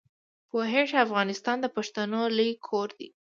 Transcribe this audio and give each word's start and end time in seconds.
پوهېږې 0.49 0.97
افغانستان 1.05 1.57
د 1.61 1.65
پښتنو 1.75 2.21
لوی 2.37 2.51
کور 2.67 2.89
دی. 2.97 3.09